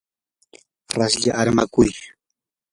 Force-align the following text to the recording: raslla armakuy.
raslla 0.97 1.31
armakuy. 1.41 1.89